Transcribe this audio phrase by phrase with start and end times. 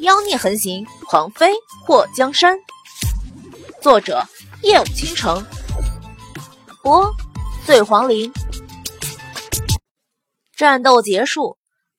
[0.00, 1.54] 妖孽横行，狂妃
[1.86, 2.58] 祸江山。
[3.80, 4.22] 作者：
[4.62, 5.42] 夜舞倾城，
[6.82, 7.10] 播：
[7.64, 8.30] 醉黄林。
[10.54, 11.56] 战斗结束，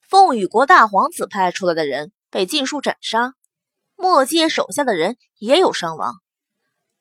[0.07, 3.33] 凤羽国大皇子派出来的人被尽数斩杀，
[3.95, 6.13] 墨界手下的人也有伤亡。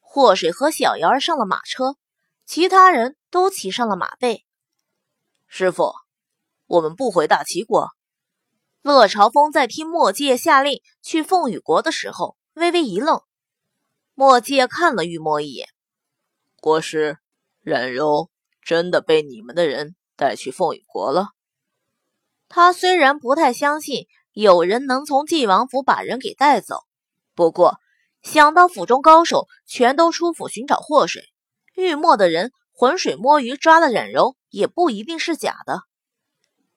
[0.01, 1.97] 祸水和小瑶儿上了马车，
[2.47, 4.47] 其他人都骑上了马背。
[5.47, 5.93] 师傅，
[6.67, 7.91] 我们不回大齐国。
[8.87, 13.21] 乐朝风在听墨界下令去凤羽国的时候，微微一愣。
[14.15, 15.67] 墨界看了玉墨一眼，
[16.61, 17.19] 国师，
[17.63, 18.31] 冉柔
[18.63, 21.31] 真的被你们的人带去凤羽国了。
[22.49, 26.85] 他虽然不太相信有人能从晋王府把人给带走，
[27.35, 27.81] 不过
[28.23, 31.25] 想到府中高手全都出府寻找祸水，
[31.75, 35.81] 玉墨的人浑水摸鱼抓了冉柔，也不一定是假的。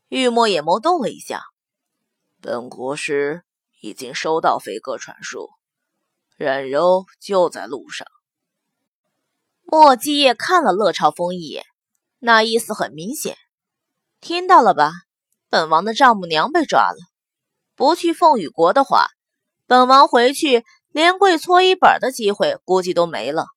[0.07, 1.43] 玉墨眼眸动了一下。
[2.41, 3.43] 本国师
[3.81, 5.49] 已经收到飞鸽传书，
[6.37, 8.07] 冉柔就在路上。
[9.63, 11.65] 莫继业看了乐朝风一眼，
[12.17, 13.37] 那意思很明显，
[14.21, 14.91] 听到了吧？
[15.49, 16.97] 本王的丈母娘被抓了，
[17.75, 19.07] 不去凤羽国的话，
[19.67, 23.47] 本王回去连跪搓衣板的机会估计都没了。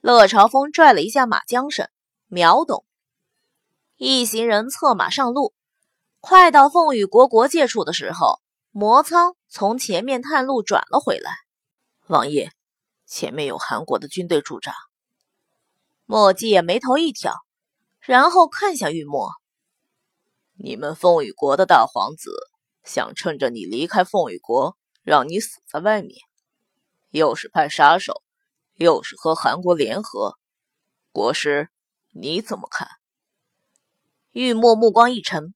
[0.00, 1.88] 乐朝风拽了一下马缰绳，
[2.26, 2.84] 秒懂。
[3.96, 5.54] 一行人策马上路。
[6.26, 11.30] 快到凤羽国国界处的时候，魔苍从前面探路转了回来。
[12.06, 12.50] 王爷，
[13.04, 14.72] 前面有韩国的军队驻扎。
[16.06, 17.34] 墨迹也眉头一挑，
[18.00, 19.32] 然后看向玉墨
[20.56, 22.30] ：“你们凤羽国的大皇子
[22.84, 26.16] 想趁着你离开凤羽国，让你死在外面，
[27.10, 28.22] 又是派杀手，
[28.76, 30.38] 又是和韩国联合。
[31.12, 31.68] 国师，
[32.12, 32.88] 你怎么看？”
[34.32, 35.52] 玉墨目光一沉。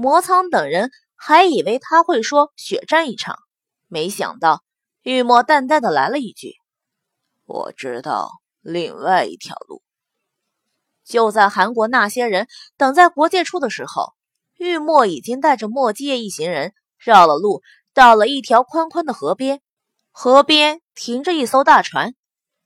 [0.00, 3.36] 魔苍等人还以为他会说血战一场，
[3.86, 4.64] 没想到
[5.02, 6.54] 玉墨淡淡的来了一句
[7.44, 8.30] ：“我知道
[8.62, 9.82] 另外一条路。”
[11.04, 14.14] 就在韩国那些人等在国界处的时候，
[14.56, 17.60] 玉墨已经带着墨界一行人绕了路，
[17.92, 19.60] 到了一条宽宽的河边。
[20.12, 22.14] 河边停着一艘大船，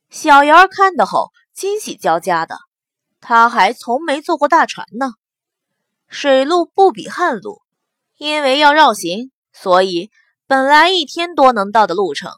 [0.09, 2.59] 小瑶看到后惊喜交加的，
[3.21, 5.15] 他还从没坐过大船呢。
[6.17, 7.61] 水路不比旱路，
[8.19, 10.13] 因为要绕行，所以
[10.47, 12.31] 本来一天多能到的路程，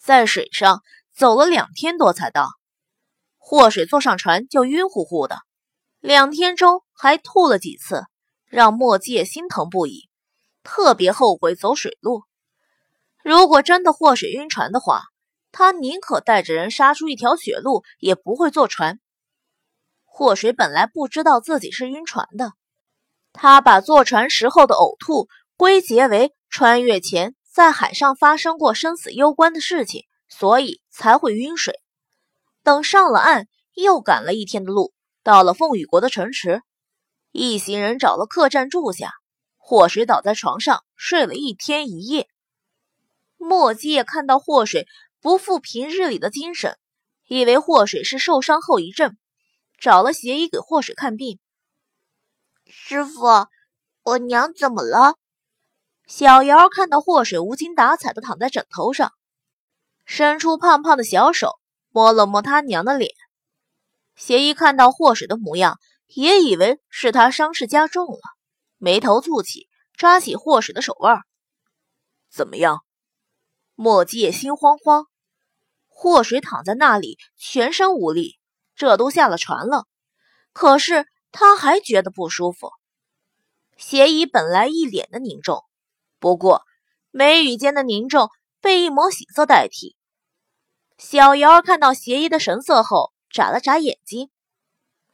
[0.00, 2.50] 在水上走了两天多才到。
[3.36, 5.40] 祸水坐上船就晕乎乎的，
[5.98, 8.04] 两天中还吐了几次，
[8.46, 10.08] 让墨界心疼不已，
[10.62, 12.22] 特别后悔走水路。
[13.24, 15.02] 如果真的祸水晕船的话，
[15.50, 19.00] 他宁可带着人杀出一条血路，也不会坐船。
[20.04, 22.52] 祸水本来不知道自己是晕船的。
[23.34, 31.80] 他把坐船时候的呕吐归结为穿越前在海上发生过生死攸关的事情，所以才会晕水。
[32.62, 34.94] 等上了岸，又赶了一天的路，
[35.24, 36.62] 到了凤羽国的城池，
[37.32, 39.12] 一行人找了客栈住下。
[39.56, 42.28] 祸水倒在床上睡了一天一夜。
[43.36, 44.86] 莫也看到祸水
[45.20, 46.78] 不复平日里的精神，
[47.26, 49.16] 以为祸水是受伤后遗症，
[49.78, 51.40] 找了邪医给祸水看病。
[52.76, 53.46] 师傅，
[54.02, 55.14] 我娘怎么了？
[56.06, 59.12] 小瑶看到祸水无精打采的躺在枕头上，
[60.04, 61.52] 伸出胖胖的小手
[61.88, 63.14] 摸了摸他娘的脸。
[64.16, 68.20] 邪医看到祸水的模样，也以为是他伤势加重了，
[68.76, 71.20] 眉头蹙起，抓起祸水的手腕。
[72.28, 72.84] 怎么样？
[73.76, 75.06] 莫也心慌慌。
[75.86, 78.38] 祸水躺在那里，全身无力，
[78.74, 79.86] 这都下了船了，
[80.52, 81.06] 可是。
[81.36, 82.70] 他还觉得不舒服。
[83.76, 85.64] 邪医本来一脸的凝重，
[86.20, 86.62] 不过
[87.10, 88.30] 眉宇间的凝重
[88.60, 89.96] 被一抹喜色代替。
[90.96, 94.30] 小瑶儿看到邪医的神色后，眨了眨眼睛：“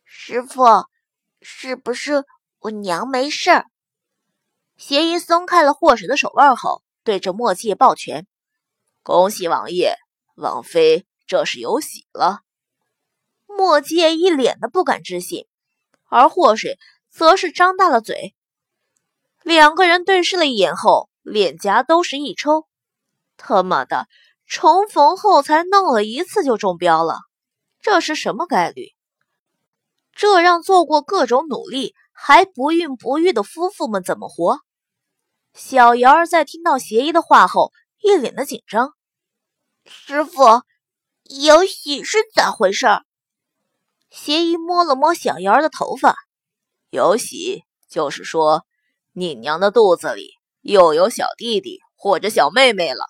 [0.05, 0.85] 师傅，
[1.41, 2.27] 是不是
[2.59, 3.65] 我娘没事？”
[4.77, 8.27] 邪医松开了祸水的手腕后，对着墨界抱拳
[9.03, 9.97] ：“恭喜王爷，
[10.35, 12.43] 王妃这是有喜了。”
[13.49, 15.47] 墨界一脸的不敢置信。
[16.11, 16.77] 而祸水
[17.09, 18.35] 则是张大了嘴，
[19.45, 22.67] 两个人对视了一眼后，脸颊都是一抽。
[23.37, 24.09] 他妈的，
[24.45, 27.21] 重逢后才弄了一次就中标了，
[27.81, 28.89] 这是什么概率？
[30.13, 34.59] 这让做过各种努力还不孕不育的夫妇们怎么活？
[35.55, 37.73] 小瑶儿在听到邪医的话后，
[38.03, 38.95] 一脸的紧张。
[39.87, 40.63] 师傅，
[41.23, 43.05] 有喜是咋回事儿？
[44.11, 46.17] 邪医摸了摸小瑶儿的头发，
[46.91, 48.67] 有喜，就是说
[49.13, 53.07] 你娘的肚子里又有小弟弟或者小妹妹了。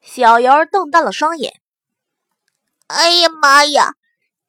[0.00, 1.60] 小瑶儿瞪大了双眼。
[2.86, 3.94] 哎呀妈呀！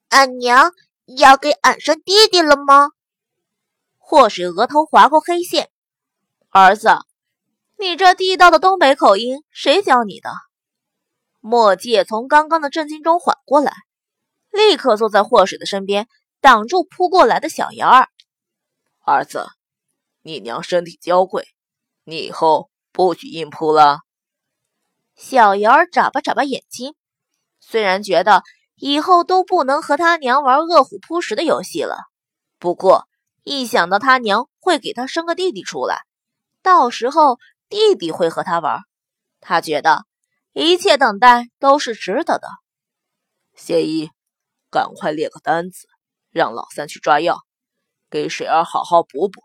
[0.09, 0.74] 俺娘
[1.06, 2.89] 要给俺生弟弟了吗？
[3.97, 5.69] 祸水额头划过黑线。
[6.50, 6.89] 儿子，
[7.77, 10.31] 你这地道的东北口音谁教你的？
[11.39, 13.71] 墨界从刚刚的震惊中缓过来，
[14.51, 16.07] 立刻坐在祸水的身边，
[16.41, 18.09] 挡住扑过来的小瑶儿。
[19.05, 19.47] 儿子，
[20.21, 21.47] 你娘身体娇贵，
[22.03, 23.99] 你以后不许硬扑了。
[25.15, 26.95] 小瑶儿眨巴眨巴眼睛，
[27.59, 28.43] 虽然觉得
[28.75, 31.97] 以后都不能和他娘玩饿虎扑食的游戏了，
[32.57, 33.07] 不过
[33.43, 36.03] 一想到他娘会给他生个弟弟出来，
[36.61, 37.37] 到时候
[37.67, 38.81] 弟弟会和他玩，
[39.41, 40.05] 他觉得
[40.53, 42.47] 一切等待都是值得的。
[43.55, 44.11] 谢姨，
[44.69, 45.88] 赶快列个单子，
[46.30, 47.45] 让老三去抓药。
[48.10, 49.44] 给水儿好好补补。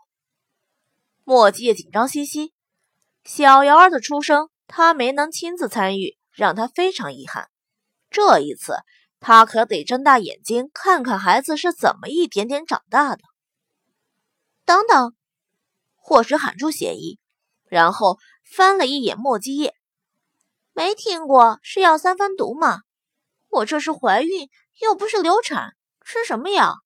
[1.23, 2.51] 墨迹紧张兮兮，
[3.23, 7.49] 小瑶儿的出生他没能亲自参与，让他非常遗憾。
[8.09, 8.77] 这一次，
[9.19, 13.21] 他可得睁大眼睛看看孩子是怎么一点点长大的。
[14.65, 15.15] 等等，
[15.95, 17.19] 霍石喊住谢意，
[17.65, 19.75] 然后翻了一眼墨迹叶，
[20.73, 22.81] 没听过是药三分毒吗？
[23.49, 24.49] 我这是怀孕，
[24.81, 26.83] 又不是流产，吃什么药？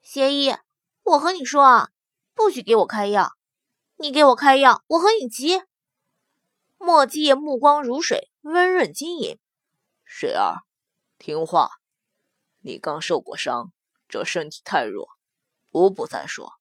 [0.00, 0.56] 谢意。
[1.02, 1.90] 我和你说啊，
[2.34, 3.32] 不许给我开药！
[3.96, 5.62] 你给我开药，我和你急。
[6.78, 9.38] 墨迹叶目光如水，温润晶莹。
[10.04, 10.62] 水儿，
[11.18, 11.70] 听话。
[12.60, 13.72] 你刚受过伤，
[14.08, 15.08] 这身体太弱，
[15.70, 16.52] 补补再说。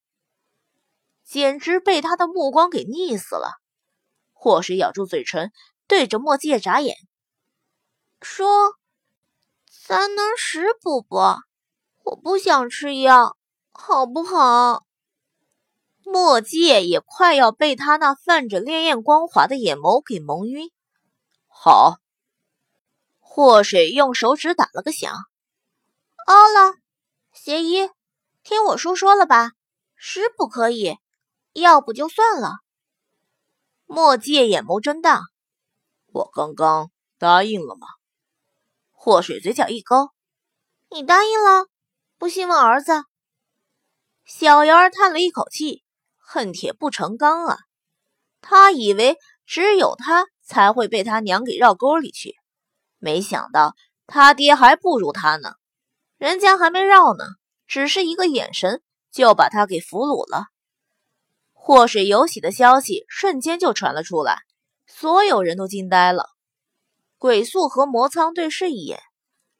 [1.23, 3.61] 简直被他的目光给腻死了。
[4.33, 5.51] 祸水咬住嘴唇，
[5.87, 6.95] 对着墨迹叶眨眼，
[8.21, 8.79] 说
[9.91, 11.17] ：“咱能食补不？
[12.05, 13.35] 我不想吃药。”
[13.75, 14.85] 好不好？
[16.05, 20.71] 墨界也快要被他那泛着烈焰光华的眼眸给蒙晕。
[21.49, 21.97] 好，
[23.19, 25.13] 祸水用手指打了个响。
[25.13, 26.75] 哦了，
[27.33, 27.89] 邪医，
[28.43, 29.51] 听我叔说了吧，
[29.95, 30.95] 食补可以，
[31.51, 32.59] 药补就算了。
[33.87, 35.19] 墨界眼眸睁大，
[36.13, 37.87] 我刚刚答应了吗？
[39.03, 40.11] 祸水嘴角一勾，
[40.91, 41.65] 你答应了？
[42.19, 43.03] 不信问儿子。
[44.25, 45.83] 小瑶儿叹了一口气，
[46.19, 47.57] 恨铁不成钢啊！
[48.41, 49.17] 他以为
[49.47, 52.35] 只有他才会被他娘给绕沟里去，
[52.99, 53.73] 没想到
[54.05, 55.53] 他爹还不如他呢。
[56.19, 57.23] 人家还没绕呢，
[57.65, 60.45] 只是一个眼神就把他给俘虏了。
[61.53, 64.43] 祸水有喜的消息瞬间就传了出来，
[64.85, 66.29] 所有人都惊呆了。
[67.21, 68.99] 鬼宿和魔苍对视一眼，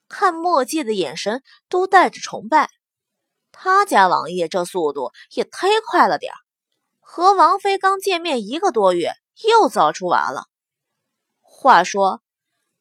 [0.09, 2.71] 看墨迹的眼神都带着崇拜。
[3.51, 6.33] 他家王爷这速度也忒快了点
[6.99, 9.13] 和王妃刚见面一个多月，
[9.47, 10.45] 又造出娃了。
[11.39, 12.23] 话说，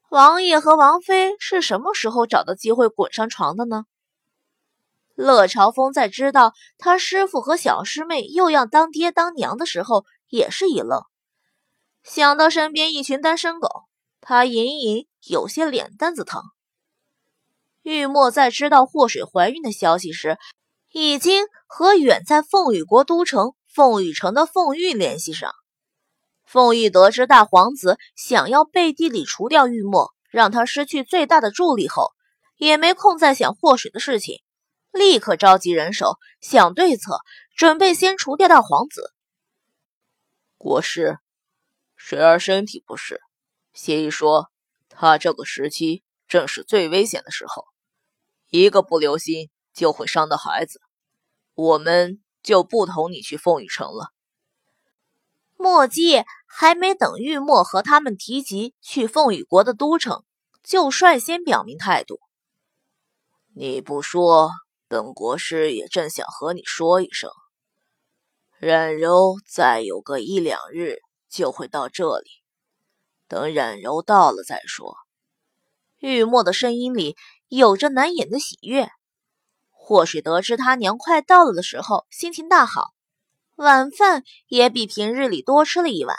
[0.08, 3.84] 王爷和王妃是什么时候找到机会滚上床的呢？
[5.14, 11.02] 乐朝风在知道他师傅和小师妹又要当爹当娘的时候，也是一愣。
[12.02, 13.79] 想到身边一群单身狗，
[14.20, 16.42] 他隐隐有些脸蛋子疼。
[17.82, 20.38] 玉墨在知道祸水怀孕的消息时，
[20.92, 25.52] 已经和远在凤羽国都城凤羽城的凤玉联系上。
[26.44, 32.12] 凤玉得知大皇子想要背地里除掉玉墨，让他失去最大的助力后，
[32.56, 34.42] 也没空再想祸水的事情，
[34.90, 37.20] 立刻召集人手想对策，
[37.56, 39.14] 准备先除掉大皇子。
[40.58, 41.18] 国师，
[41.96, 43.20] 水儿身体不适，
[43.72, 44.50] 协议说
[44.88, 47.66] 他这个时期正是最危险的时候，
[48.48, 49.50] 一个不留心。
[49.72, 50.82] 就会伤到孩子，
[51.54, 54.10] 我们就不同你去凤羽城了。
[55.56, 60.24] 墨迹还没等玉墨和他们提及去凤羽国的都城，
[60.64, 62.18] 就率先表明态度。
[63.54, 64.50] 你不说，
[64.88, 67.30] 本国师也正想和你说一声。
[68.58, 70.96] 冉柔再有个一两日
[71.28, 72.39] 就会到这里，
[73.30, 74.96] 等冉柔到了再说。
[76.00, 78.90] 玉墨的声音里有着难掩的喜悦。
[79.70, 82.88] 或许得知他娘快到了的时候，心情大好，
[83.54, 86.16] 晚饭也比平日里多吃了一碗。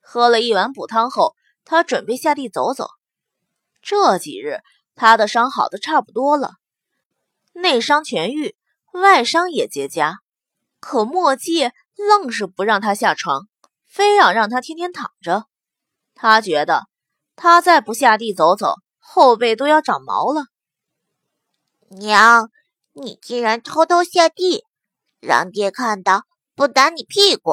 [0.00, 2.88] 喝了一碗补汤后，他准备下地走走。
[3.80, 4.58] 这几日
[4.96, 6.54] 他的伤好的差不多了，
[7.52, 8.56] 内伤痊愈，
[8.92, 10.16] 外伤也结痂。
[10.80, 13.48] 可墨迹愣是不让他下床，
[13.86, 15.46] 非要让他天天躺着。
[16.22, 16.82] 他觉得
[17.34, 20.44] 他再不下地走走，后背都要长毛了。
[21.88, 22.50] 娘。
[22.92, 24.64] 你竟然偷偷下地，
[25.20, 26.24] 让爹看到
[26.54, 27.52] 不打你屁股！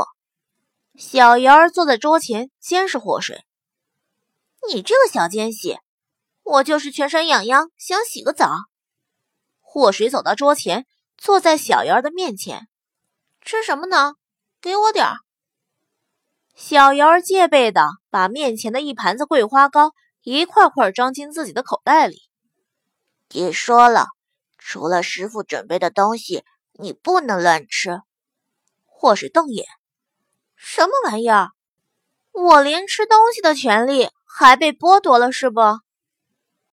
[0.97, 3.45] 小瑶儿坐在桌前监视祸水。
[4.67, 5.77] 你这个小奸细，
[6.43, 8.50] 我就是全身痒痒，想洗个澡。
[9.62, 10.86] 祸水走到桌前，
[11.17, 12.67] 坐在小瑶儿的面前。
[13.41, 14.15] 吃什么呢？
[14.59, 15.17] 给我点儿。
[16.59, 22.17] 小瑶儿戒备的把面前的一盘子桂花糕一块块装进自己的口袋里。
[23.29, 24.07] 爹说了，
[24.57, 28.01] 除了师傅准备的东西，你不能乱吃。
[28.87, 29.67] 祸水瞪眼
[30.57, 31.51] ：“什么玩意儿？
[32.31, 35.61] 我连吃东西的权利还被剥夺了是不？”